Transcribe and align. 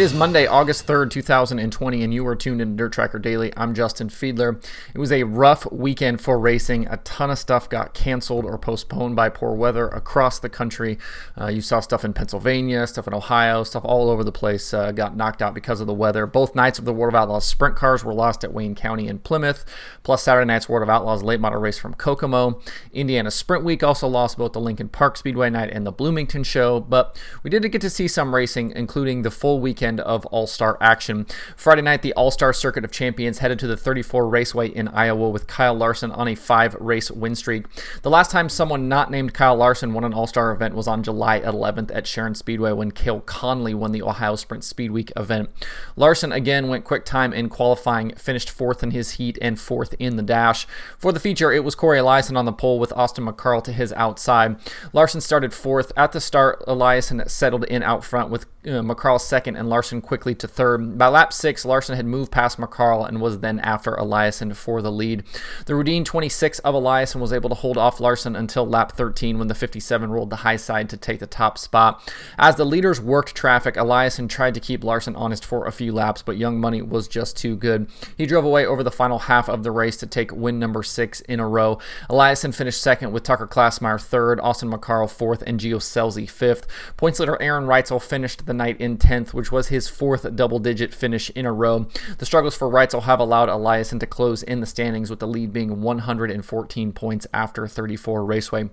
It 0.00 0.04
is 0.04 0.14
Monday, 0.14 0.46
August 0.46 0.86
3rd, 0.86 1.10
2020, 1.10 2.02
and 2.02 2.14
you 2.14 2.26
are 2.26 2.34
tuned 2.34 2.62
in 2.62 2.70
to 2.70 2.74
Dirt 2.74 2.94
Tracker 2.94 3.18
Daily. 3.18 3.52
I'm 3.54 3.74
Justin 3.74 4.08
Fiedler. 4.08 4.64
It 4.94 4.98
was 4.98 5.12
a 5.12 5.24
rough 5.24 5.70
weekend 5.70 6.22
for 6.22 6.38
racing. 6.38 6.86
A 6.86 6.96
ton 6.96 7.30
of 7.30 7.38
stuff 7.38 7.68
got 7.68 7.92
canceled 7.92 8.46
or 8.46 8.56
postponed 8.56 9.14
by 9.14 9.28
poor 9.28 9.52
weather 9.52 9.88
across 9.88 10.38
the 10.38 10.48
country. 10.48 10.96
Uh, 11.38 11.48
you 11.48 11.60
saw 11.60 11.80
stuff 11.80 12.02
in 12.02 12.14
Pennsylvania, 12.14 12.86
stuff 12.86 13.08
in 13.08 13.12
Ohio, 13.12 13.62
stuff 13.62 13.84
all 13.84 14.08
over 14.08 14.24
the 14.24 14.32
place 14.32 14.72
uh, 14.72 14.90
got 14.90 15.18
knocked 15.18 15.42
out 15.42 15.52
because 15.52 15.82
of 15.82 15.86
the 15.86 15.92
weather. 15.92 16.24
Both 16.24 16.54
nights 16.54 16.78
of 16.78 16.86
the 16.86 16.94
World 16.94 17.12
of 17.12 17.20
Outlaws 17.20 17.44
sprint 17.44 17.76
cars 17.76 18.02
were 18.02 18.14
lost 18.14 18.42
at 18.42 18.54
Wayne 18.54 18.74
County 18.74 19.06
and 19.06 19.22
Plymouth, 19.22 19.66
plus 20.02 20.22
Saturday 20.22 20.46
night's 20.46 20.66
World 20.66 20.82
of 20.82 20.88
Outlaws 20.88 21.22
late 21.22 21.40
model 21.40 21.60
race 21.60 21.76
from 21.76 21.92
Kokomo. 21.92 22.62
Indiana 22.94 23.30
Sprint 23.30 23.64
Week 23.64 23.82
also 23.82 24.08
lost 24.08 24.38
both 24.38 24.54
the 24.54 24.62
Lincoln 24.62 24.88
Park 24.88 25.18
Speedway 25.18 25.50
night 25.50 25.68
and 25.70 25.86
the 25.86 25.92
Bloomington 25.92 26.42
show, 26.42 26.80
but 26.80 27.20
we 27.42 27.50
did 27.50 27.70
get 27.70 27.82
to 27.82 27.90
see 27.90 28.08
some 28.08 28.34
racing, 28.34 28.72
including 28.74 29.20
the 29.20 29.30
full 29.30 29.60
week 29.60 29.82
weekend 29.90 30.00
of 30.00 30.24
All 30.26 30.46
Star 30.46 30.78
action. 30.80 31.26
Friday 31.56 31.82
night, 31.82 32.02
the 32.02 32.12
All 32.14 32.30
Star 32.30 32.52
Circuit 32.52 32.84
of 32.84 32.92
Champions 32.92 33.38
headed 33.38 33.58
to 33.60 33.66
the 33.66 33.76
34 33.76 34.28
Raceway 34.28 34.68
in 34.68 34.88
Iowa 34.88 35.30
with 35.30 35.46
Kyle 35.46 35.74
Larson 35.74 36.12
on 36.12 36.28
a 36.28 36.34
five 36.34 36.74
race 36.76 37.10
win 37.10 37.34
streak. 37.34 37.66
The 38.02 38.10
last 38.10 38.30
time 38.30 38.48
someone 38.48 38.88
not 38.88 39.10
named 39.10 39.34
Kyle 39.34 39.56
Larson 39.56 39.92
won 39.92 40.04
an 40.04 40.14
All 40.14 40.26
Star 40.26 40.52
event 40.52 40.74
was 40.74 40.86
on 40.86 41.02
July 41.02 41.40
11th 41.40 41.90
at 41.94 42.06
Sharon 42.06 42.34
Speedway 42.34 42.72
when 42.72 42.92
Cale 42.92 43.20
Conley 43.20 43.74
won 43.74 43.92
the 43.92 44.02
Ohio 44.02 44.36
Sprint 44.36 44.64
Speed 44.64 44.92
Week 44.92 45.12
event. 45.16 45.50
Larson 45.96 46.32
again 46.32 46.68
went 46.68 46.84
quick 46.84 47.04
time 47.04 47.32
in 47.32 47.48
qualifying, 47.48 48.14
finished 48.14 48.50
fourth 48.50 48.82
in 48.82 48.92
his 48.92 49.12
heat 49.12 49.38
and 49.42 49.58
fourth 49.58 49.94
in 49.98 50.16
the 50.16 50.22
dash. 50.22 50.66
For 50.98 51.12
the 51.12 51.20
feature, 51.20 51.52
it 51.52 51.64
was 51.64 51.74
Cory 51.74 51.98
Eliason 51.98 52.36
on 52.36 52.44
the 52.44 52.52
pole 52.52 52.78
with 52.78 52.92
Austin 52.92 53.26
McCarl 53.26 53.62
to 53.64 53.72
his 53.72 53.92
outside. 53.94 54.56
Larson 54.92 55.20
started 55.20 55.52
fourth. 55.52 55.92
At 55.96 56.12
the 56.12 56.20
start, 56.20 56.64
Eliason 56.66 57.28
settled 57.28 57.64
in 57.64 57.82
out 57.82 58.04
front 58.04 58.30
with 58.30 58.46
uh, 58.66 58.82
McCarl 58.82 59.18
second 59.18 59.56
and 59.56 59.70
Larson 59.70 59.79
quickly 59.82 60.34
to 60.34 60.46
third. 60.46 60.98
By 60.98 61.08
lap 61.08 61.32
six, 61.32 61.64
Larson 61.64 61.96
had 61.96 62.06
moved 62.06 62.30
past 62.30 62.58
McCarl 62.58 63.08
and 63.08 63.20
was 63.20 63.40
then 63.40 63.58
after 63.60 63.92
Eliason 63.92 64.54
for 64.54 64.82
the 64.82 64.92
lead. 64.92 65.24
The 65.66 65.72
Rudeen 65.72 66.04
26 66.04 66.58
of 66.60 66.74
Eliason 66.74 67.20
was 67.20 67.32
able 67.32 67.48
to 67.48 67.54
hold 67.54 67.78
off 67.78 68.00
Larson 68.00 68.36
until 68.36 68.66
lap 68.66 68.92
13 68.92 69.38
when 69.38 69.48
the 69.48 69.54
57 69.54 70.10
rolled 70.10 70.30
the 70.30 70.36
high 70.36 70.56
side 70.56 70.90
to 70.90 70.96
take 70.96 71.20
the 71.20 71.26
top 71.26 71.58
spot. 71.58 72.12
As 72.38 72.56
the 72.56 72.64
leaders 72.66 73.00
worked 73.00 73.34
traffic, 73.34 73.74
Eliason 73.74 74.28
tried 74.28 74.54
to 74.54 74.60
keep 74.60 74.84
Larson 74.84 75.16
honest 75.16 75.44
for 75.44 75.66
a 75.66 75.72
few 75.72 75.92
laps, 75.92 76.22
but 76.22 76.36
Young 76.36 76.60
Money 76.60 76.82
was 76.82 77.08
just 77.08 77.36
too 77.36 77.56
good. 77.56 77.88
He 78.16 78.26
drove 78.26 78.44
away 78.44 78.66
over 78.66 78.82
the 78.82 78.90
final 78.90 79.20
half 79.20 79.48
of 79.48 79.62
the 79.62 79.70
race 79.70 79.96
to 79.98 80.06
take 80.06 80.32
win 80.32 80.58
number 80.58 80.82
six 80.82 81.20
in 81.22 81.40
a 81.40 81.48
row. 81.48 81.78
Eliason 82.08 82.54
finished 82.54 82.82
second 82.82 83.12
with 83.12 83.22
Tucker 83.22 83.46
Klaasmeyer 83.46 84.00
third, 84.00 84.40
Austin 84.40 84.70
McCarl 84.70 85.10
fourth, 85.10 85.42
and 85.46 85.58
Gio 85.58 85.76
Scelzi 85.76 86.28
fifth. 86.28 86.66
Points 86.96 87.18
leader 87.18 87.40
Aaron 87.40 87.64
Reutzel 87.64 88.02
finished 88.02 88.46
the 88.46 88.54
night 88.54 88.80
in 88.80 88.98
10th, 88.98 89.32
which 89.32 89.52
was 89.52 89.68
his 89.70 89.88
fourth 89.88 90.36
double 90.36 90.58
digit 90.58 90.94
finish 90.94 91.30
in 91.30 91.46
a 91.46 91.52
row. 91.52 91.86
The 92.18 92.26
struggles 92.26 92.56
for 92.56 92.68
Reutzel 92.68 93.02
have 93.02 93.20
allowed 93.20 93.48
Eliason 93.48 93.98
to 94.00 94.06
close 94.06 94.42
in 94.42 94.60
the 94.60 94.66
standings, 94.66 95.10
with 95.10 95.18
the 95.18 95.26
lead 95.26 95.52
being 95.52 95.80
114 95.80 96.92
points 96.92 97.26
after 97.32 97.66
34 97.66 98.24
Raceway. 98.24 98.70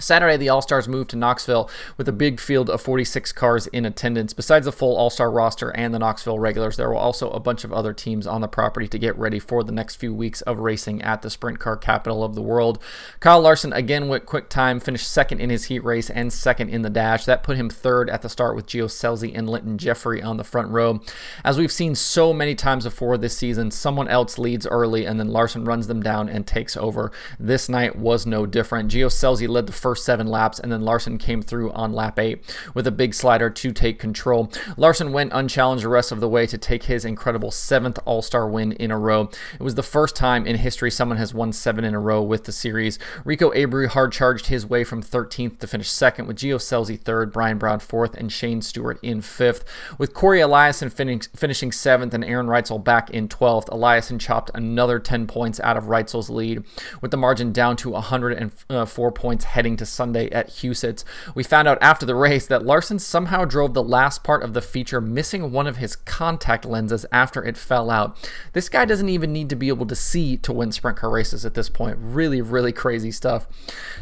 Saturday, 0.00 0.36
the 0.36 0.48
All 0.48 0.60
Stars 0.60 0.88
moved 0.88 1.10
to 1.10 1.16
Knoxville 1.16 1.70
with 1.96 2.08
a 2.08 2.12
big 2.12 2.40
field 2.40 2.68
of 2.68 2.82
46 2.82 3.30
cars 3.30 3.68
in 3.68 3.84
attendance. 3.84 4.32
Besides 4.32 4.64
the 4.64 4.72
full 4.72 4.96
All 4.96 5.08
Star 5.08 5.30
roster 5.30 5.70
and 5.70 5.94
the 5.94 6.00
Knoxville 6.00 6.40
regulars, 6.40 6.76
there 6.76 6.88
were 6.88 6.96
also 6.96 7.30
a 7.30 7.38
bunch 7.38 7.62
of 7.62 7.72
other 7.72 7.92
teams 7.92 8.26
on 8.26 8.40
the 8.40 8.48
property 8.48 8.88
to 8.88 8.98
get 8.98 9.16
ready 9.16 9.38
for 9.38 9.62
the 9.62 9.70
next 9.70 9.96
few 9.96 10.12
weeks 10.12 10.40
of 10.42 10.58
racing 10.58 11.00
at 11.02 11.22
the 11.22 11.30
sprint 11.30 11.60
car 11.60 11.76
capital 11.76 12.24
of 12.24 12.34
the 12.34 12.42
world. 12.42 12.80
Kyle 13.20 13.40
Larson 13.40 13.72
again 13.72 14.08
went 14.08 14.26
quick 14.26 14.48
time, 14.48 14.80
finished 14.80 15.08
second 15.08 15.40
in 15.40 15.48
his 15.48 15.66
heat 15.66 15.84
race 15.84 16.10
and 16.10 16.32
second 16.32 16.70
in 16.70 16.82
the 16.82 16.90
dash. 16.90 17.24
That 17.24 17.44
put 17.44 17.56
him 17.56 17.70
third 17.70 18.10
at 18.10 18.22
the 18.22 18.28
start 18.28 18.56
with 18.56 18.66
Gio 18.66 18.86
Scelzi 18.86 19.30
and 19.32 19.48
Lynton 19.48 19.78
Jeffrey 19.78 20.20
on 20.20 20.38
the 20.38 20.44
front 20.44 20.70
row. 20.70 21.00
As 21.44 21.56
we've 21.56 21.70
seen 21.70 21.94
so 21.94 22.32
many 22.32 22.56
times 22.56 22.82
before 22.82 23.16
this 23.16 23.36
season, 23.36 23.70
someone 23.70 24.08
else 24.08 24.38
leads 24.38 24.66
early 24.66 25.04
and 25.04 25.20
then 25.20 25.28
Larson 25.28 25.64
runs 25.64 25.86
them 25.86 26.02
down 26.02 26.28
and 26.28 26.48
takes 26.48 26.76
over. 26.76 27.12
This 27.38 27.68
night 27.68 27.94
was 27.94 28.26
no 28.26 28.44
different. 28.44 28.90
Gio 28.90 29.06
Scelzi 29.06 29.48
led 29.48 29.66
the 29.66 29.83
first 29.84 30.06
seven 30.06 30.26
laps, 30.26 30.58
and 30.58 30.72
then 30.72 30.80
Larson 30.80 31.18
came 31.18 31.42
through 31.42 31.70
on 31.72 31.92
lap 31.92 32.18
eight 32.18 32.42
with 32.72 32.86
a 32.86 32.90
big 32.90 33.12
slider 33.12 33.50
to 33.50 33.70
take 33.70 33.98
control. 33.98 34.50
Larson 34.78 35.12
went 35.12 35.30
unchallenged 35.34 35.84
the 35.84 35.90
rest 35.90 36.10
of 36.10 36.20
the 36.20 36.28
way 36.28 36.46
to 36.46 36.56
take 36.56 36.84
his 36.84 37.04
incredible 37.04 37.50
seventh 37.50 37.98
All 38.06 38.22
Star 38.22 38.48
win 38.48 38.72
in 38.72 38.90
a 38.90 38.98
row. 38.98 39.28
It 39.52 39.62
was 39.62 39.74
the 39.74 39.82
first 39.82 40.16
time 40.16 40.46
in 40.46 40.56
history 40.56 40.90
someone 40.90 41.18
has 41.18 41.34
won 41.34 41.52
seven 41.52 41.84
in 41.84 41.92
a 41.92 42.00
row 42.00 42.22
with 42.22 42.44
the 42.44 42.52
series. 42.52 42.98
Rico 43.26 43.50
Abreu 43.50 43.88
hard 43.88 44.12
charged 44.12 44.46
his 44.46 44.64
way 44.64 44.84
from 44.84 45.02
13th 45.02 45.58
to 45.58 45.66
finish 45.66 45.90
second, 45.90 46.28
with 46.28 46.38
Gio 46.38 46.56
Scelzi 46.56 46.98
third, 46.98 47.30
Brian 47.30 47.58
Brown 47.58 47.78
fourth, 47.78 48.14
and 48.14 48.32
Shane 48.32 48.62
Stewart 48.62 48.98
in 49.02 49.20
fifth. 49.20 49.66
With 49.98 50.14
Cory 50.14 50.38
Eliason 50.38 50.90
fin- 50.90 51.20
finishing 51.36 51.72
seventh 51.72 52.14
and 52.14 52.24
Aaron 52.24 52.46
Reutzel 52.46 52.82
back 52.82 53.10
in 53.10 53.28
12th, 53.28 53.66
Eliason 53.66 54.18
chopped 54.18 54.50
another 54.54 54.98
10 54.98 55.26
points 55.26 55.60
out 55.60 55.76
of 55.76 55.84
Reutzel's 55.84 56.30
lead, 56.30 56.64
with 57.02 57.10
the 57.10 57.18
margin 57.18 57.52
down 57.52 57.76
to 57.76 57.90
104 57.90 59.08
uh, 59.08 59.10
points 59.10 59.44
heading 59.44 59.73
to 59.76 59.86
Sunday 59.86 60.30
at 60.30 60.48
Huset's. 60.48 61.04
We 61.34 61.42
found 61.42 61.68
out 61.68 61.78
after 61.80 62.06
the 62.06 62.14
race 62.14 62.46
that 62.46 62.64
Larson 62.64 62.98
somehow 62.98 63.44
drove 63.44 63.74
the 63.74 63.82
last 63.82 64.24
part 64.24 64.42
of 64.42 64.54
the 64.54 64.60
feature 64.60 65.00
missing 65.00 65.52
one 65.52 65.66
of 65.66 65.76
his 65.76 65.96
contact 65.96 66.64
lenses 66.64 67.06
after 67.12 67.44
it 67.44 67.56
fell 67.56 67.90
out. 67.90 68.16
This 68.52 68.68
guy 68.68 68.84
doesn't 68.84 69.08
even 69.08 69.32
need 69.32 69.48
to 69.50 69.56
be 69.56 69.68
able 69.68 69.86
to 69.86 69.94
see 69.94 70.36
to 70.38 70.52
win 70.52 70.72
sprint 70.72 70.98
car 70.98 71.10
races 71.10 71.44
at 71.44 71.54
this 71.54 71.68
point. 71.68 71.98
Really, 72.00 72.40
really 72.40 72.72
crazy 72.72 73.10
stuff. 73.10 73.46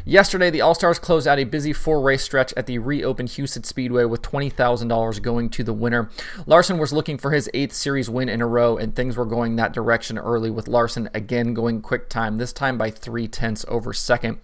Yesterday, 0.04 0.50
the 0.50 0.60
All 0.60 0.74
Stars 0.74 0.98
closed 0.98 1.26
out 1.26 1.38
a 1.38 1.44
busy 1.44 1.72
four 1.72 2.00
race 2.00 2.22
stretch 2.22 2.52
at 2.56 2.66
the 2.66 2.78
reopened 2.78 3.30
Huset 3.30 3.66
Speedway 3.66 4.04
with 4.04 4.22
$20,000 4.22 5.22
going 5.22 5.50
to 5.50 5.64
the 5.64 5.72
winner. 5.72 6.10
Larson 6.46 6.78
was 6.78 6.92
looking 6.92 7.18
for 7.18 7.30
his 7.30 7.50
eighth 7.54 7.72
series 7.72 8.10
win 8.10 8.28
in 8.28 8.40
a 8.40 8.46
row, 8.46 8.76
and 8.76 8.94
things 8.94 9.16
were 9.16 9.24
going 9.24 9.56
that 9.56 9.72
direction 9.72 10.18
early 10.18 10.50
with 10.50 10.68
Larson 10.68 11.08
again 11.14 11.54
going 11.54 11.80
quick 11.80 12.08
time, 12.08 12.36
this 12.36 12.52
time 12.52 12.78
by 12.78 12.90
three 12.90 13.28
tenths 13.28 13.64
over 13.68 13.92
second. 13.92 14.38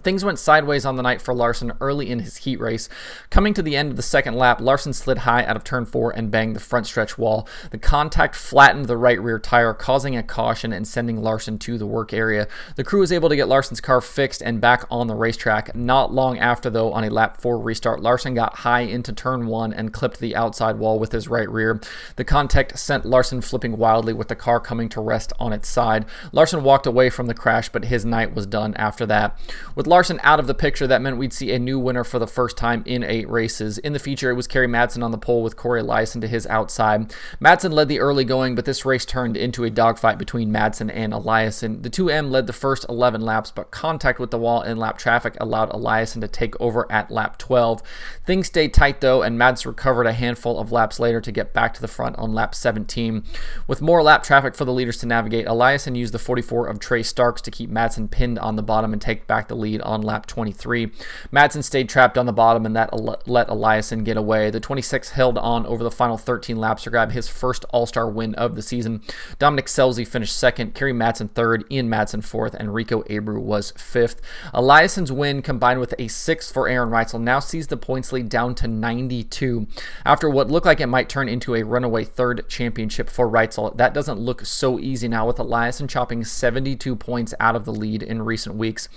Things 0.00 0.24
went 0.24 0.38
sideways 0.38 0.84
on 0.84 0.96
the 0.96 1.02
night 1.02 1.20
for 1.20 1.34
Larson 1.34 1.72
early 1.80 2.10
in 2.10 2.20
his 2.20 2.38
heat 2.38 2.58
race. 2.58 2.88
Coming 3.30 3.54
to 3.54 3.62
the 3.62 3.76
end 3.76 3.90
of 3.90 3.96
the 3.96 4.02
second 4.02 4.34
lap, 4.34 4.60
Larson 4.60 4.92
slid 4.92 5.18
high 5.18 5.44
out 5.44 5.56
of 5.56 5.64
turn 5.64 5.84
four 5.84 6.10
and 6.10 6.30
banged 6.30 6.56
the 6.56 6.60
front 6.60 6.86
stretch 6.86 7.18
wall. 7.18 7.46
The 7.70 7.78
contact 7.78 8.34
flattened 8.34 8.86
the 8.86 8.96
right 8.96 9.20
rear 9.20 9.38
tire, 9.38 9.74
causing 9.74 10.16
a 10.16 10.22
caution 10.22 10.72
and 10.72 10.88
sending 10.88 11.22
Larson 11.22 11.58
to 11.60 11.76
the 11.76 11.86
work 11.86 12.12
area. 12.12 12.48
The 12.76 12.84
crew 12.84 13.00
was 13.00 13.12
able 13.12 13.28
to 13.28 13.36
get 13.36 13.48
Larson's 13.48 13.80
car 13.80 14.00
fixed 14.00 14.42
and 14.42 14.60
back 14.60 14.84
on 14.90 15.06
the 15.06 15.14
racetrack. 15.14 15.74
Not 15.74 16.12
long 16.12 16.38
after, 16.38 16.70
though, 16.70 16.92
on 16.92 17.04
a 17.04 17.10
lap 17.10 17.40
four 17.40 17.58
restart, 17.58 18.00
Larson 18.00 18.34
got 18.34 18.56
high 18.56 18.80
into 18.80 19.12
turn 19.12 19.46
one 19.46 19.72
and 19.72 19.92
clipped 19.92 20.20
the 20.20 20.34
outside 20.34 20.78
wall 20.78 20.98
with 20.98 21.12
his 21.12 21.28
right 21.28 21.48
rear. 21.48 21.80
The 22.16 22.24
contact 22.24 22.78
sent 22.78 23.04
Larson 23.04 23.40
flipping 23.40 23.76
wildly 23.76 24.12
with 24.12 24.28
the 24.28 24.36
car 24.36 24.58
coming 24.60 24.88
to 24.90 25.00
rest 25.00 25.32
on 25.38 25.52
its 25.52 25.68
side. 25.68 26.06
Larson 26.32 26.62
walked 26.62 26.86
away 26.86 27.10
from 27.10 27.26
the 27.26 27.34
crash, 27.34 27.68
but 27.68 27.84
his 27.84 28.04
night 28.04 28.34
was 28.34 28.46
done 28.46 28.74
after 28.74 29.06
that. 29.06 29.38
With 29.74 29.81
with 29.82 29.88
Larson 29.88 30.20
out 30.22 30.38
of 30.38 30.46
the 30.46 30.54
picture, 30.54 30.86
that 30.86 31.02
meant 31.02 31.16
we'd 31.16 31.32
see 31.32 31.50
a 31.50 31.58
new 31.58 31.76
winner 31.76 32.04
for 32.04 32.20
the 32.20 32.26
first 32.28 32.56
time 32.56 32.84
in 32.86 33.02
eight 33.02 33.28
races. 33.28 33.78
In 33.78 33.92
the 33.92 33.98
feature, 33.98 34.30
it 34.30 34.34
was 34.34 34.46
Kerry 34.46 34.68
Madsen 34.68 35.02
on 35.02 35.10
the 35.10 35.18
pole 35.18 35.42
with 35.42 35.56
Cory 35.56 35.82
Eliason 35.82 36.20
to 36.20 36.28
his 36.28 36.46
outside. 36.46 37.12
Madsen 37.40 37.72
led 37.72 37.88
the 37.88 37.98
early 37.98 38.24
going, 38.24 38.54
but 38.54 38.64
this 38.64 38.84
race 38.84 39.04
turned 39.04 39.36
into 39.36 39.64
a 39.64 39.70
dogfight 39.70 40.18
between 40.18 40.52
Madsen 40.52 40.88
and 40.94 41.12
Eliason. 41.12 41.82
The 41.82 41.90
2M 41.90 42.30
led 42.30 42.46
the 42.46 42.52
first 42.52 42.86
11 42.88 43.22
laps, 43.22 43.50
but 43.50 43.72
contact 43.72 44.20
with 44.20 44.30
the 44.30 44.38
wall 44.38 44.62
in 44.62 44.76
lap 44.76 44.98
traffic 44.98 45.36
allowed 45.40 45.72
Eliason 45.72 46.20
to 46.20 46.28
take 46.28 46.54
over 46.60 46.86
at 46.88 47.10
lap 47.10 47.36
12. 47.38 47.82
Things 48.24 48.46
stayed 48.46 48.72
tight 48.72 49.00
though, 49.00 49.22
and 49.22 49.36
Madsen 49.36 49.66
recovered 49.66 50.06
a 50.06 50.12
handful 50.12 50.60
of 50.60 50.70
laps 50.70 51.00
later 51.00 51.20
to 51.20 51.32
get 51.32 51.52
back 51.52 51.74
to 51.74 51.80
the 51.80 51.88
front 51.88 52.14
on 52.18 52.32
lap 52.32 52.54
17. 52.54 53.24
With 53.66 53.82
more 53.82 54.00
lap 54.00 54.22
traffic 54.22 54.54
for 54.54 54.64
the 54.64 54.72
leaders 54.72 54.98
to 54.98 55.06
navigate, 55.06 55.46
Eliason 55.46 55.96
used 55.96 56.14
the 56.14 56.20
44 56.20 56.68
of 56.68 56.78
Trey 56.78 57.02
Starks 57.02 57.42
to 57.42 57.50
keep 57.50 57.68
Madsen 57.68 58.08
pinned 58.08 58.38
on 58.38 58.54
the 58.54 58.62
bottom 58.62 58.92
and 58.92 59.02
take 59.02 59.26
back 59.26 59.48
the 59.48 59.56
lead 59.56 59.71
lead 59.72 59.82
on 59.82 60.02
lap 60.02 60.26
23. 60.26 60.88
Madsen 61.32 61.64
stayed 61.64 61.88
trapped 61.88 62.18
on 62.18 62.26
the 62.26 62.32
bottom, 62.32 62.66
and 62.66 62.76
that 62.76 62.92
let 62.92 63.48
Eliason 63.48 64.04
get 64.04 64.16
away. 64.16 64.50
The 64.50 64.60
26 64.60 65.10
held 65.10 65.38
on 65.38 65.66
over 65.66 65.82
the 65.82 65.90
final 65.90 66.18
13 66.18 66.56
laps 66.56 66.84
to 66.84 66.90
grab 66.90 67.12
his 67.12 67.28
first 67.28 67.64
All 67.70 67.86
Star 67.86 68.08
win 68.08 68.34
of 68.34 68.54
the 68.54 68.62
season. 68.62 69.02
Dominic 69.38 69.66
Scelzi 69.66 70.06
finished 70.06 70.36
second, 70.36 70.74
Kerry 70.74 70.92
Madsen 70.92 71.30
third, 71.30 71.64
Ian 71.70 71.88
Madsen 71.88 72.22
fourth, 72.22 72.54
and 72.54 72.74
Rico 72.74 73.02
Abreu 73.04 73.40
was 73.40 73.72
fifth. 73.72 74.20
Eliason's 74.54 75.12
win 75.12 75.42
combined 75.42 75.80
with 75.80 75.94
a 75.98 76.08
sixth 76.08 76.52
for 76.52 76.68
Aaron 76.68 76.90
Reutzel 76.90 77.20
now 77.20 77.40
sees 77.40 77.66
the 77.66 77.76
points 77.76 78.12
lead 78.12 78.28
down 78.28 78.54
to 78.56 78.68
92. 78.68 79.66
After 80.04 80.28
what 80.28 80.50
looked 80.50 80.66
like 80.66 80.80
it 80.80 80.86
might 80.86 81.08
turn 81.08 81.28
into 81.28 81.54
a 81.54 81.62
runaway 81.62 82.04
third 82.04 82.48
championship 82.48 83.08
for 83.08 83.28
Reutzel, 83.28 83.76
that 83.76 83.94
doesn't 83.94 84.18
look 84.18 84.44
so 84.44 84.78
easy 84.78 85.08
now 85.08 85.26
with 85.26 85.36
Eliason 85.36 85.88
chopping 85.88 86.24
72 86.24 86.94
points 86.96 87.34
out 87.40 87.56
of 87.56 87.64
the 87.64 87.72
lead 87.72 88.02
in 88.02 88.22
recent 88.22 88.56
weeks. 88.56 88.88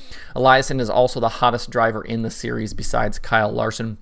Eliason 0.65 0.81
is 0.81 0.89
also 0.89 1.19
the 1.19 1.29
hottest 1.29 1.69
driver 1.69 2.03
in 2.03 2.21
the 2.23 2.31
series 2.31 2.73
besides 2.73 3.19
Kyle 3.19 3.51
Larson. 3.51 3.97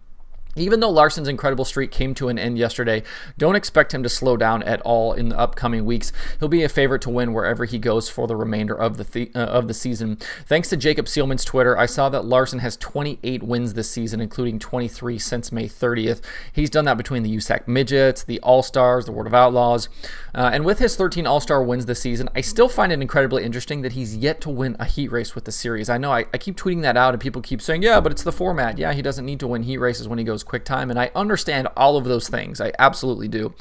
Even 0.56 0.80
though 0.80 0.90
Larson's 0.90 1.28
incredible 1.28 1.66
streak 1.66 1.92
came 1.92 2.14
to 2.16 2.30
an 2.30 2.38
end 2.38 2.58
yesterday, 2.58 3.04
don't 3.38 3.56
expect 3.56 3.94
him 3.94 4.04
to 4.04 4.10
slow 4.10 4.38
down 4.38 4.62
at 4.64 4.82
all 4.82 5.14
in 5.14 5.30
the 5.30 5.40
upcoming 5.40 5.86
weeks. 5.86 6.12
He'll 6.40 6.50
be 6.50 6.64
a 6.64 6.70
favorite 6.70 7.02
to 7.04 7.10
win 7.10 7.34
wherever 7.34 7.66
he 7.66 7.80
goes 7.80 8.10
for 8.10 8.28
the 8.28 8.36
remainder 8.36 8.76
of 8.76 8.98
the 8.98 9.04
th- 9.04 9.32
uh, 9.36 9.40
of 9.40 9.68
the 9.68 9.74
season. 9.74 10.18
Thanks 10.46 10.70
to 10.70 10.78
Jacob 10.78 11.08
Seelman's 11.08 11.44
Twitter, 11.44 11.78
I 11.78 11.86
saw 11.86 12.10
that 12.10 12.26
Larson 12.26 12.60
has 12.60 12.78
28 12.78 13.44
wins 13.44 13.74
this 13.74 13.90
season, 13.90 14.22
including 14.22 14.60
23 14.60 15.18
since 15.18 15.52
May 15.52 15.68
30th. 15.68 16.22
He's 16.52 16.70
done 16.70 16.86
that 16.86 16.98
between 16.98 17.24
the 17.24 17.36
USAC 17.36 17.68
Midgets, 17.68 18.24
the 18.24 18.40
All 18.42 18.62
Stars, 18.64 19.06
the 19.06 19.12
World 19.12 19.28
of 19.28 19.34
Outlaws, 19.34 19.90
uh, 20.36 20.52
and 20.54 20.66
with 20.66 20.80
his 20.80 20.96
13 20.96 21.26
All 21.26 21.40
Star 21.40 21.64
wins 21.64 21.86
this 21.86 22.02
season, 22.02 22.30
I 22.36 22.42
still 22.42 22.70
find 22.70 22.92
it 22.92 23.02
incredibly 23.02 23.44
interesting 23.44 23.82
that 23.82 23.94
he's 23.94 24.16
yet 24.16 24.42
to 24.42 24.50
win 24.50 24.76
a 24.80 24.86
heat 24.86 25.12
race 25.12 25.36
with 25.36 25.46
the 25.46 25.52
series. 25.52 25.90
I 25.90 25.98
know 25.98 26.12
I, 26.12 26.26
I 26.34 26.38
keep 26.38 26.58
tweeting 26.58 26.82
that 26.84 26.98
out, 26.98 27.14
and 27.14 27.22
people 27.22 27.42
keep 27.42 27.62
saying, 27.62 27.82
"Yeah, 27.82 28.00
but 28.00 28.12
it's 28.12 28.24
the 28.24 28.32
format. 28.32 28.78
Yeah, 28.78 28.94
he 28.94 29.02
doesn't 29.02 29.26
need 29.26 29.40
to 29.40 29.48
win 29.48 29.64
heat 29.64 29.78
races 29.78 30.08
when 30.08 30.20
he 30.20 30.26
goes 30.26 30.43
quick 30.44 30.66
time. 30.66 30.90
And 30.90 31.00
I 31.00 31.12
understand 31.16 31.68
all 31.76 31.98
of 31.98 32.06
those 32.06 32.28
things. 32.30 32.62
I 32.62 32.72
absolutely 32.80 33.28
do. 33.28 33.54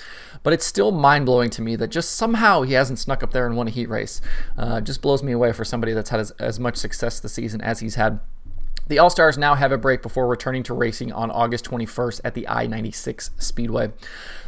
But 0.43 0.53
it's 0.53 0.67
still 0.67 0.91
mind 0.91 1.27
blowing 1.27 1.51
to 1.51 1.63
me 1.63 1.77
that 1.77 1.89
just 1.89 2.13
somehow 2.13 2.63
he 2.63 2.73
hasn't 2.73 2.99
snuck 2.99 3.23
up 3.23 3.33
there 3.33 3.47
and 3.47 3.57
won 3.57 3.69
a 3.69 3.71
heat 3.71 3.89
race. 3.89 4.21
Uh, 4.59 4.81
just 4.81 5.03
blows 5.03 5.23
me 5.23 5.33
away 5.33 5.53
for 5.53 5.65
somebody 5.65 5.93
that's 5.93 6.11
had 6.11 6.21
as, 6.21 6.31
as 6.33 6.59
much 6.59 6.77
success 6.77 7.21
this 7.21 7.33
season 7.33 7.61
as 7.61 7.81
he's 7.81 7.95
had. 7.95 8.21
The 8.89 8.99
All 8.99 9.11
Stars 9.11 9.39
now 9.39 9.55
have 9.55 9.71
a 9.71 9.79
break 9.79 10.03
before 10.03 10.27
returning 10.27 10.65
to 10.65 10.75
racing 10.75 11.13
on 11.13 11.31
August 11.31 11.65
21st 11.65 12.21
at 12.25 12.35
the 12.35 12.49
I 12.49 12.67
96 12.67 13.31
Speedway. 13.39 13.93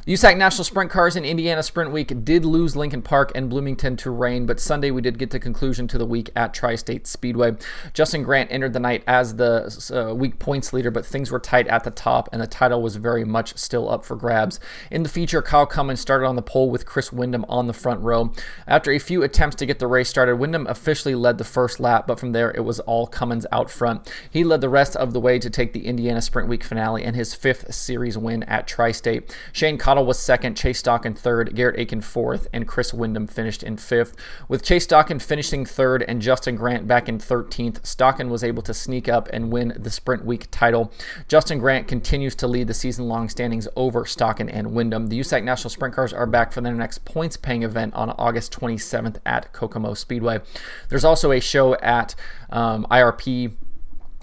USAC 0.07 0.37
National 0.37 0.65
Sprint 0.65 0.91
Cars 0.91 1.17
in 1.17 1.25
Indiana 1.25 1.63
Sprint 1.63 1.91
Week 1.91 2.25
did 2.25 2.45
lose 2.45 2.77
Lincoln 2.77 3.01
Park 3.01 3.33
and 3.35 3.49
Bloomington 3.49 3.97
to 3.97 4.11
rain, 4.11 4.45
but 4.45 4.61
Sunday 4.61 4.91
we 4.91 5.01
did 5.01 5.19
get 5.19 5.31
to 5.31 5.39
conclusion 5.39 5.89
to 5.89 5.97
the 5.97 6.05
week 6.05 6.29
at 6.37 6.53
Tri 6.53 6.75
State 6.75 7.07
Speedway. 7.07 7.57
Justin 7.95 8.23
Grant 8.23 8.53
entered 8.53 8.75
the 8.75 8.81
night 8.81 9.03
as 9.07 9.37
the 9.37 9.73
uh, 9.95 10.15
week 10.15 10.39
points 10.39 10.75
leader, 10.75 10.91
but 10.91 11.07
things 11.07 11.31
were 11.31 11.39
tight 11.39 11.67
at 11.69 11.85
the 11.85 11.91
top, 11.91 12.29
and 12.33 12.43
the 12.43 12.47
title 12.47 12.83
was 12.83 12.97
very 12.97 13.25
much 13.25 13.57
still 13.57 13.89
up 13.89 14.05
for 14.05 14.15
grabs. 14.15 14.61
In 14.91 15.05
the 15.05 15.09
feature, 15.09 15.41
Kyle 15.41 15.65
Cummins 15.65 16.01
started 16.01 16.27
on 16.27 16.37
the 16.37 16.43
pole 16.43 16.71
with 16.71 16.85
Chris 16.85 17.11
Windom 17.11 17.47
on 17.49 17.67
the 17.67 17.73
front 17.73 18.03
row. 18.03 18.31
After 18.67 18.91
a 18.91 18.99
few 18.99 19.23
attempts 19.23 19.57
to 19.57 19.65
get 19.65 19.79
the 19.79 19.87
race 19.87 20.11
started, 20.11 20.37
Windom 20.37 20.67
officially 20.67 21.15
led 21.15 21.39
the 21.39 21.45
first 21.45 21.81
lap, 21.81 22.07
but 22.07 22.21
from 22.21 22.33
there 22.33 22.51
it 22.51 22.65
was 22.65 22.79
all 22.81 23.07
Cummins 23.07 23.47
out 23.51 23.71
front. 23.71 24.07
He 24.35 24.43
led 24.43 24.61
the 24.61 24.69
rest 24.69 24.97
of 24.97 25.13
the 25.13 25.21
way 25.21 25.39
to 25.39 25.49
take 25.49 25.73
the 25.73 25.87
Indiana 25.87 26.21
Sprint 26.21 26.49
Week 26.49 26.65
finale 26.65 27.05
and 27.05 27.15
his 27.15 27.35
fifth 27.35 27.73
series 27.73 28.19
win 28.19 28.43
at 28.43 28.67
Tri 28.67 28.91
State. 28.91 29.33
Shane 29.53 29.79
Cottle 29.79 30.05
was 30.05 30.19
second, 30.19 30.57
Chase 30.57 30.81
Stockton 30.81 31.15
third, 31.15 31.55
Garrett 31.55 31.79
Aiken 31.79 32.01
fourth, 32.01 32.49
and 32.53 32.67
Chris 32.67 32.93
Windom 32.93 33.29
finished 33.29 33.63
in 33.63 33.77
fifth. 33.77 34.17
With 34.49 34.65
Chase 34.65 34.83
Stockton 34.83 35.21
finishing 35.21 35.65
third 35.65 36.03
and 36.03 36.21
Justin 36.21 36.57
Grant 36.57 36.89
back 36.89 37.09
in 37.09 37.19
13th, 37.19 37.87
Stockton 37.87 38.29
was 38.29 38.43
able 38.43 38.65
to 38.65 38.75
sneak 38.75 39.09
up 39.09 39.29
and 39.33 39.53
win 39.53 39.73
the 39.79 39.89
Sprint 39.89 40.25
Week 40.25 40.49
title. 40.51 40.93
Justin 41.29 41.61
Grant 41.61 41.87
continues 41.87 42.35
to 42.35 42.49
lead 42.49 42.67
the 42.67 42.75
season 42.75 43.07
long 43.07 43.29
standings 43.29 43.69
over 43.77 44.05
Stockton 44.05 44.49
and 44.49 44.73
Windom. 44.73 45.07
The 45.07 45.21
USAC 45.21 45.45
National 45.45 45.71
Sprint 45.71 45.95
Cars 45.95 46.13
are 46.13 46.27
back 46.27 46.51
for 46.51 46.61
their 46.61 46.75
next 46.75 47.05
points 47.05 47.37
paying 47.37 47.63
event 47.63 47.95
on 47.95 48.11
August 48.11 48.53
27th 48.53 49.19
at 49.25 49.53
Kokomo 49.53 49.95
Speedway. 49.95 50.41
There's 50.89 51.05
also 51.05 51.31
a 51.31 51.39
show 51.39 51.77
at 51.77 52.17
um, 52.51 52.85
IRP 52.91 53.53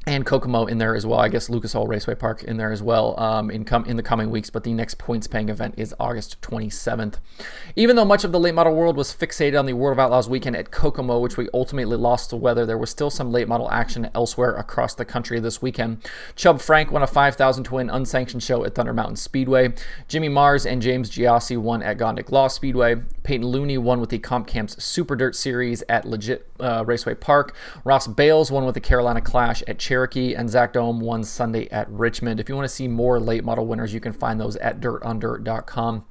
and 0.07 0.25
Kokomo 0.25 0.65
in 0.65 0.79
there 0.79 0.95
as 0.95 1.05
well. 1.05 1.19
I 1.19 1.29
guess 1.29 1.47
Lucas 1.47 1.75
Oil 1.75 1.85
Raceway 1.85 2.15
Park 2.15 2.43
in 2.43 2.57
there 2.57 2.71
as 2.71 2.81
well 2.81 3.19
um, 3.19 3.51
in 3.51 3.63
com- 3.63 3.85
in 3.85 3.97
the 3.97 4.03
coming 4.03 4.31
weeks. 4.31 4.49
But 4.49 4.63
the 4.63 4.73
next 4.73 4.97
points 4.97 5.27
paying 5.27 5.49
event 5.49 5.75
is 5.77 5.93
August 5.99 6.41
27th. 6.41 7.15
Even 7.75 7.95
though 7.95 8.05
much 8.05 8.23
of 8.23 8.31
the 8.31 8.39
late 8.39 8.55
model 8.55 8.73
world 8.73 8.97
was 8.97 9.13
fixated 9.13 9.57
on 9.57 9.67
the 9.67 9.73
World 9.73 9.93
of 9.97 9.99
Outlaws 9.99 10.27
weekend 10.27 10.55
at 10.55 10.71
Kokomo, 10.71 11.19
which 11.19 11.37
we 11.37 11.49
ultimately 11.53 11.97
lost 11.97 12.31
to 12.31 12.35
weather, 12.35 12.65
there 12.65 12.79
was 12.79 12.89
still 12.89 13.11
some 13.11 13.31
late 13.31 13.47
model 13.47 13.69
action 13.69 14.09
elsewhere 14.15 14.55
across 14.55 14.95
the 14.95 15.05
country 15.05 15.39
this 15.39 15.61
weekend. 15.61 16.03
Chub 16.35 16.61
Frank 16.61 16.91
won 16.91 17.03
a 17.03 17.07
5,000 17.07 17.63
to 17.65 17.75
win 17.75 17.89
unsanctioned 17.89 18.41
show 18.41 18.65
at 18.65 18.73
Thunder 18.73 18.93
Mountain 18.93 19.17
Speedway. 19.17 19.73
Jimmy 20.07 20.29
Mars 20.29 20.65
and 20.65 20.81
James 20.81 21.11
Giassi 21.11 21.57
won 21.57 21.83
at 21.83 21.97
Gondik 21.97 22.31
Law 22.31 22.47
Speedway. 22.47 22.95
Peyton 23.23 23.47
Looney 23.47 23.77
won 23.77 23.99
with 23.99 24.09
the 24.09 24.19
Comp 24.19 24.47
Cams 24.47 24.81
Super 24.81 25.15
Dirt 25.15 25.35
Series 25.35 25.83
at 25.89 26.05
Legit 26.05 26.49
uh, 26.59 26.83
Raceway 26.85 27.15
Park. 27.15 27.55
Ross 27.83 28.07
Bales 28.07 28.51
won 28.51 28.65
with 28.65 28.75
the 28.75 28.81
Carolina 28.81 29.21
Clash 29.21 29.63
at 29.67 29.79
Cherokee, 29.79 30.33
and 30.35 30.49
Zack 30.49 30.73
Dohm 30.73 30.99
won 30.99 31.23
Sunday 31.23 31.67
at 31.69 31.89
Richmond. 31.89 32.39
If 32.39 32.49
you 32.49 32.55
want 32.55 32.67
to 32.67 32.75
see 32.75 32.87
more 32.87 33.19
late 33.19 33.43
model 33.43 33.65
winners, 33.65 33.93
you 33.93 33.99
can 33.99 34.13
find 34.13 34.39
those 34.39 34.55
at 34.57 34.79
dirtondirt.com. 34.79 36.05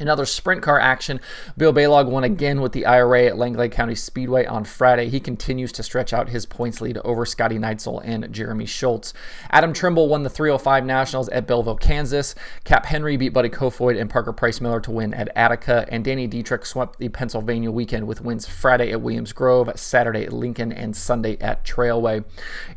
In 0.00 0.08
other 0.08 0.24
sprint 0.24 0.62
car 0.62 0.80
action, 0.80 1.20
Bill 1.58 1.74
Balog 1.74 2.06
won 2.06 2.24
again 2.24 2.62
with 2.62 2.72
the 2.72 2.86
IRA 2.86 3.26
at 3.26 3.36
Langley 3.36 3.68
County 3.68 3.94
Speedway 3.94 4.46
on 4.46 4.64
Friday. 4.64 5.10
He 5.10 5.20
continues 5.20 5.72
to 5.72 5.82
stretch 5.82 6.14
out 6.14 6.30
his 6.30 6.46
points 6.46 6.80
lead 6.80 6.96
over 7.04 7.26
Scotty 7.26 7.58
Neitzel 7.58 8.00
and 8.02 8.32
Jeremy 8.32 8.64
Schultz. 8.64 9.12
Adam 9.50 9.74
Trimble 9.74 10.08
won 10.08 10.22
the 10.22 10.30
305 10.30 10.86
Nationals 10.86 11.28
at 11.28 11.46
Belleville, 11.46 11.76
Kansas. 11.76 12.34
Cap 12.64 12.86
Henry 12.86 13.18
beat 13.18 13.34
Buddy 13.34 13.50
Kofoid 13.50 14.00
and 14.00 14.08
Parker 14.08 14.32
Price 14.32 14.58
Miller 14.58 14.80
to 14.80 14.90
win 14.90 15.12
at 15.12 15.28
Attica. 15.36 15.84
And 15.90 16.02
Danny 16.02 16.26
Dietrich 16.26 16.64
swept 16.64 16.98
the 16.98 17.10
Pennsylvania 17.10 17.70
weekend 17.70 18.06
with 18.06 18.22
wins 18.22 18.48
Friday 18.48 18.92
at 18.92 19.02
Williams 19.02 19.34
Grove, 19.34 19.70
Saturday 19.74 20.24
at 20.24 20.32
Lincoln, 20.32 20.72
and 20.72 20.96
Sunday 20.96 21.36
at 21.42 21.62
Trailway. 21.66 22.24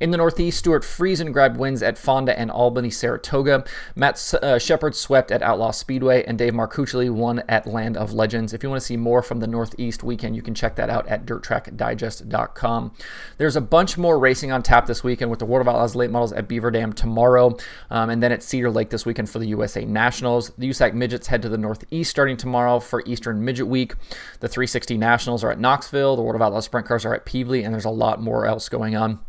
In 0.02 0.12
the 0.12 0.18
Northeast, 0.18 0.60
Stuart 0.60 0.84
Friesen 0.84 1.32
grabbed 1.32 1.56
wins 1.56 1.82
at 1.82 1.98
Fonda 1.98 2.38
and 2.38 2.52
Albany, 2.52 2.90
Saratoga. 2.90 3.64
Matt 3.96 4.34
uh, 4.44 4.60
Sheppard 4.60 4.94
swept 4.94 5.32
at 5.32 5.42
Outlaw 5.42 5.72
Speedway, 5.72 6.26
and 6.26 6.38
Dave 6.38 6.52
Marcucci 6.52 7.13
one 7.14 7.44
at 7.48 7.66
Land 7.68 7.96
of 7.96 8.14
Legends. 8.14 8.54
If 8.54 8.64
you 8.64 8.70
want 8.70 8.82
to 8.82 8.86
see 8.86 8.98
more 8.98 9.22
from 9.22 9.40
the 9.40 9.48
Northeast 9.48 10.04
weekend, 10.04 10.36
you 10.36 10.42
can 10.42 10.54
check 10.54 10.76
that 10.76 10.90
out 10.90 11.08
at 11.08 11.26
dirttrackdigest.com. 11.26 12.94
There's 13.38 13.56
a 13.56 13.62
bunch 13.62 13.98
more 13.98 14.20
racing 14.20 14.52
on 14.52 14.64
tap 14.64 14.86
this 14.86 15.04
weekend 15.04 15.30
with 15.30 15.40
the 15.40 15.46
World 15.46 15.68
of 15.68 15.74
Outlaws 15.74 15.96
late 15.96 16.12
models 16.12 16.34
at 16.34 16.48
Beaver 16.48 16.72
Dam 16.72 16.94
tomorrow, 16.94 17.58
um, 17.90 18.10
and 18.10 18.22
then 18.22 18.32
at 18.32 18.44
Cedar 18.44 18.72
Lake 18.72 18.90
this 18.90 19.06
weekend 19.06 19.30
for 19.30 19.40
the 19.40 19.48
USA 19.48 19.86
Nationals. 19.86 20.52
The 20.58 20.70
USAC 20.70 20.94
Midgets 20.94 21.28
head 21.28 21.42
to 21.44 21.50
the 21.50 21.58
Northeast 21.58 22.10
starting 22.10 22.38
tomorrow 22.38 22.80
for 22.80 23.04
Eastern 23.06 23.44
Midget 23.44 23.68
Week. 23.68 23.96
The 24.40 24.48
360 24.48 24.98
Nationals 24.98 25.44
are 25.44 25.52
at 25.52 25.60
Knoxville. 25.60 26.16
The 26.16 26.22
World 26.22 26.36
of 26.36 26.42
Outlaws 26.42 26.66
Sprint 26.66 26.88
Cars 26.88 27.06
are 27.06 27.14
at 27.14 27.26
Pevely, 27.26 27.64
and 27.64 27.74
there's 27.74 27.86
a 27.86 27.90
lot 27.90 28.22
more 28.22 28.46
else 28.46 28.70
going 28.70 28.96
on. 28.96 29.20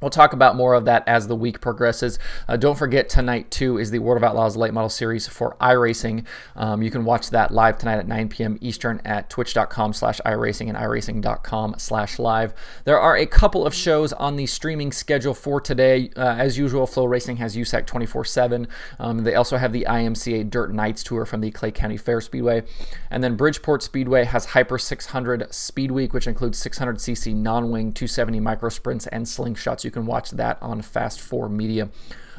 We'll 0.00 0.10
talk 0.10 0.32
about 0.32 0.56
more 0.56 0.74
of 0.74 0.86
that 0.86 1.04
as 1.06 1.28
the 1.28 1.36
week 1.36 1.60
progresses. 1.60 2.18
Uh, 2.48 2.56
don't 2.56 2.78
forget, 2.78 3.08
tonight, 3.08 3.50
too, 3.50 3.78
is 3.78 3.90
the 3.90 3.98
World 3.98 4.16
of 4.16 4.24
Outlaws 4.24 4.56
Late 4.56 4.72
Model 4.72 4.88
Series 4.88 5.28
for 5.28 5.56
iRacing. 5.60 6.24
Um, 6.56 6.82
you 6.82 6.90
can 6.90 7.04
watch 7.04 7.30
that 7.30 7.52
live 7.52 7.78
tonight 7.78 7.98
at 7.98 8.08
9 8.08 8.28
p.m. 8.30 8.58
Eastern 8.60 9.00
at 9.04 9.28
twitch.com 9.28 9.92
slash 9.92 10.20
iRacing 10.24 10.68
and 10.68 10.76
iRacing.com 10.76 11.74
slash 11.78 12.18
live. 12.18 12.54
There 12.84 12.98
are 12.98 13.16
a 13.16 13.26
couple 13.26 13.66
of 13.66 13.74
shows 13.74 14.12
on 14.14 14.36
the 14.36 14.46
streaming 14.46 14.92
schedule 14.92 15.34
for 15.34 15.60
today. 15.60 16.10
Uh, 16.16 16.36
as 16.38 16.56
usual, 16.56 16.86
FloRacing 16.86 17.36
has 17.36 17.56
USAC 17.56 17.86
24 17.86 18.24
7. 18.24 18.68
Um, 18.98 19.24
they 19.24 19.34
also 19.34 19.56
have 19.56 19.72
the 19.72 19.86
IMCA 19.88 20.48
Dirt 20.48 20.72
Nights 20.72 21.02
Tour 21.02 21.26
from 21.26 21.40
the 21.40 21.50
Clay 21.50 21.70
County 21.70 21.96
Fair 21.96 22.20
Speedway. 22.20 22.62
And 23.10 23.22
then 23.22 23.36
Bridgeport 23.36 23.82
Speedway 23.82 24.24
has 24.24 24.46
Hyper 24.46 24.78
600 24.78 25.52
Speed 25.52 25.90
Week, 25.90 26.12
which 26.12 26.26
includes 26.26 26.62
600cc 26.62 27.34
non 27.34 27.70
wing, 27.70 27.92
270 27.92 28.40
micro 28.40 28.68
sprints, 28.68 29.06
and 29.08 29.26
slingshots. 29.26 29.84
You 29.84 29.89
can 29.90 30.06
watch 30.06 30.30
that 30.32 30.58
on 30.60 30.82
Fast 30.82 31.20
4 31.20 31.48
Media. 31.48 31.88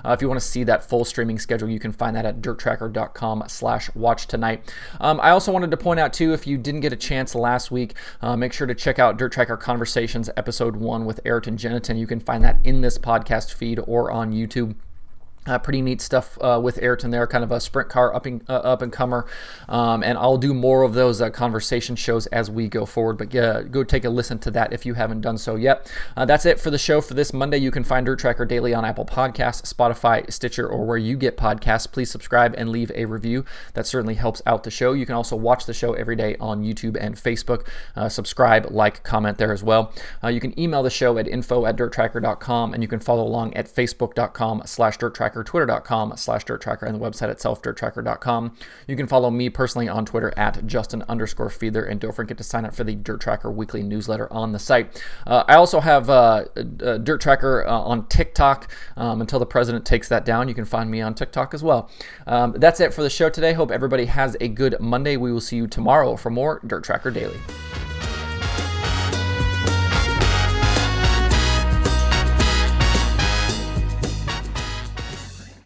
Uh, 0.04 0.14
if 0.14 0.22
you 0.22 0.28
want 0.28 0.40
to 0.40 0.46
see 0.46 0.64
that 0.64 0.84
full 0.84 1.06
streaming 1.06 1.38
schedule, 1.38 1.70
you 1.70 1.80
can 1.80 1.92
find 1.92 2.16
that 2.16 2.26
at 2.26 2.42
dirttracker.com 2.42 3.44
slash 3.48 3.94
watch 3.96 4.28
tonight. 4.28 4.74
Um, 5.00 5.20
I 5.22 5.30
also 5.30 5.52
wanted 5.52 5.72
to 5.72 5.78
point 5.78 6.00
out, 6.00 6.14
too, 6.14 6.34
if 6.34 6.48
you 6.48 6.58
didn't 6.58 6.82
get 6.82 6.94
a 6.94 6.98
chance 6.98 7.36
last 7.36 7.72
week, 7.72 7.94
uh, 8.22 8.36
make 8.36 8.54
sure 8.54 8.68
to 8.68 8.76
check 8.76 9.00
out 9.00 9.18
Dirt 9.18 9.32
Tracker 9.32 9.58
Conversations 9.58 10.30
episode 10.36 10.76
one 10.76 11.06
with 11.06 11.20
Ayrton 11.26 11.58
Gennetten. 11.58 12.00
You 12.00 12.08
can 12.08 12.20
find 12.20 12.44
that 12.44 12.60
in 12.64 12.82
this 12.82 12.98
podcast 12.98 13.54
feed 13.54 13.80
or 13.86 14.12
on 14.12 14.32
YouTube. 14.32 14.76
Uh, 15.48 15.58
pretty 15.58 15.82
neat 15.82 16.00
stuff 16.00 16.38
uh, 16.40 16.60
with 16.62 16.78
Ayrton 16.84 17.10
there, 17.10 17.26
kind 17.26 17.44
of 17.44 17.52
a 17.52 17.60
sprint 17.60 17.90
car 17.90 18.14
up 18.14 18.28
and, 18.28 18.48
uh, 18.48 18.58
up 18.58 18.84
and 18.84 18.94
comer. 18.94 19.26
Um, 19.68 20.04
and 20.04 20.16
I'll 20.16 20.38
do 20.38 20.54
more 20.54 20.84
of 20.84 20.94
those 20.94 21.20
uh, 21.20 21.32
conversation 21.32 21.96
shows 21.96 22.28
as 22.28 22.52
we 22.52 22.68
go 22.68 22.86
forward. 22.86 23.18
But 23.18 23.34
yeah, 23.34 23.64
go 23.64 23.84
take 23.84 24.06
a 24.06 24.12
listen 24.12 24.38
to 24.38 24.52
that 24.52 24.72
if 24.72 24.86
you 24.86 24.94
haven't 24.94 25.22
done 25.22 25.40
so 25.40 25.56
yet. 25.56 25.92
Uh, 26.16 26.26
that's 26.26 26.46
it 26.46 26.60
for 26.60 26.70
the 26.70 26.78
show 26.78 27.02
for 27.02 27.16
this 27.16 27.34
Monday. 27.34 27.58
You 27.58 27.72
can 27.72 27.84
find 27.84 28.06
Dirt 28.06 28.20
Tracker 28.20 28.46
Daily 28.46 28.76
on 28.76 28.86
Apple 28.86 29.04
Podcasts, 29.04 29.74
Spotify, 29.74 30.32
Stitcher, 30.32 30.68
or 30.68 30.86
where 30.86 31.00
you 31.00 31.18
get 31.18 31.38
podcasts. 31.38 31.92
Please 31.92 32.12
subscribe 32.12 32.54
and 32.56 32.70
leave 32.70 32.92
a 32.94 33.06
review. 33.06 33.44
That 33.74 33.88
certainly 33.88 34.16
helps 34.16 34.44
out 34.46 34.64
the 34.64 34.70
show. 34.70 34.94
You 34.94 35.08
can 35.08 35.16
also 35.16 35.36
watch 35.36 35.66
the 35.66 35.74
show 35.74 35.94
every 35.94 36.16
day 36.16 36.36
on 36.40 36.64
YouTube 36.64 36.96
and 37.02 37.16
Facebook. 37.16 37.66
Uh, 37.96 38.10
subscribe, 38.10 38.68
like, 38.70 39.02
comment 39.02 39.40
there 39.40 39.54
as 39.54 39.64
well. 39.64 39.92
you 40.30 40.40
can 40.40 40.58
email 40.60 40.84
the 40.84 40.92
show 40.92 41.18
at 41.18 41.28
info 41.28 41.66
at 41.66 41.78
dirttracker.com 41.78 42.76
and 42.76 42.84
you 42.84 42.88
can 42.88 43.00
follow 43.00 43.24
along 43.26 43.56
at 43.56 43.66
facebook.com 43.66 44.62
slash 44.66 45.00
dirttracker 45.00 45.31
twitter.com 45.32 46.14
slash 46.18 46.46
dirttracker, 46.46 46.84
and 46.84 46.96
the 46.96 47.00
website 47.00 47.30
itself, 47.30 47.62
dirttracker.com. 47.62 48.56
You 48.88 48.96
can 48.96 49.08
follow 49.08 49.30
me 49.30 49.50
personally 49.50 49.88
on 49.88 50.06
Twitter 50.06 50.34
at 50.38 50.66
Justin 50.68 51.04
underscore 51.08 51.50
Fiedler, 51.50 51.90
and 51.90 52.00
don't 52.00 52.16
forget 52.16 52.38
to 52.38 52.44
sign 52.44 52.66
up 52.66 52.76
for 52.76 52.84
the 52.84 52.96
Dirt 52.96 53.22
Tracker 53.22 53.52
weekly 53.52 53.84
newsletter 53.84 54.32
on 54.32 54.52
the 54.52 54.60
site. 54.60 55.04
Uh, 55.26 55.44
I 55.48 55.56
also 55.56 55.80
have 55.80 56.10
uh, 56.10 56.46
uh, 56.84 56.98
Dirt 56.98 57.22
Tracker 57.22 57.66
uh, 57.68 57.72
on 57.72 58.08
TikTok. 58.08 58.72
Um, 58.98 59.22
until 59.22 59.40
the 59.40 59.46
president 59.46 59.86
takes 59.86 60.10
that 60.10 60.26
down, 60.26 60.48
you 60.48 60.54
can 60.54 60.66
find 60.66 60.90
me 60.90 61.02
on 61.02 61.14
TikTok 61.14 61.54
as 61.54 61.64
well. 61.64 61.90
Um, 62.28 62.54
that's 62.58 62.80
it 62.80 62.94
for 62.94 63.04
the 63.04 63.10
show 63.10 63.30
today. 63.30 63.54
Hope 63.54 63.72
everybody 63.72 64.06
has 64.06 64.38
a 64.42 64.48
good 64.48 64.76
Monday. 64.80 65.18
We 65.18 65.32
will 65.32 65.42
see 65.42 65.58
you 65.58 65.68
tomorrow 65.68 66.16
for 66.16 66.30
more 66.30 66.62
Dirt 66.66 66.84
Tracker 66.84 67.12
Daily. 67.12 67.40